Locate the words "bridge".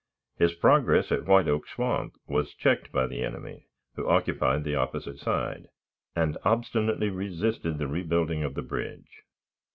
8.63-9.21